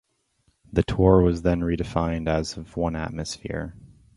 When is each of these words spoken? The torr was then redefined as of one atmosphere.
The 0.73 0.81
torr 0.81 1.21
was 1.21 1.43
then 1.43 1.59
redefined 1.61 2.27
as 2.27 2.57
of 2.57 2.75
one 2.75 2.95
atmosphere. 2.95 3.75